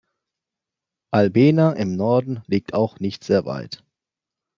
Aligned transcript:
Albena 1.13 1.73
im 1.73 1.95
Norden 1.95 2.41
liegt 2.47 2.73
auch 2.73 2.99
nicht 2.99 3.23
sehr 3.23 3.45
weit. 3.45 3.83